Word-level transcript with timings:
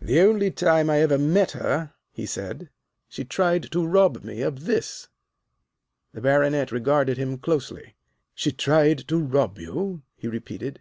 "The 0.00 0.18
only 0.18 0.50
time 0.50 0.90
I 0.90 0.98
ever 1.02 1.16
met 1.18 1.52
her," 1.52 1.92
he 2.10 2.26
said, 2.26 2.68
"she 3.08 3.24
tried 3.24 3.70
to 3.70 3.86
rob 3.86 4.24
me 4.24 4.40
of 4.42 4.64
this." 4.64 5.06
The 6.12 6.20
Baronet 6.20 6.72
regarded 6.72 7.16
him 7.16 7.38
closely. 7.38 7.94
"She 8.34 8.50
tried 8.50 9.06
to 9.06 9.18
rob 9.22 9.60
you?" 9.60 10.02
he 10.16 10.26
repeated. 10.26 10.80